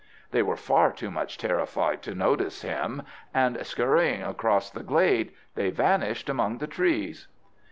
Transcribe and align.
They 0.31 0.41
were 0.41 0.57
far 0.57 0.91
too 0.91 1.11
much 1.11 1.37
terrified 1.37 2.01
to 2.01 2.15
notice 2.15 2.63
him, 2.63 3.03
and, 3.35 3.63
scurrying 3.63 4.23
across 4.23 4.71
the 4.71 4.81
glade, 4.81 5.31
they 5.53 5.69
vanished 5.69 6.27
among 6.27 6.57
the 6.57 6.65
trees. 6.65 7.27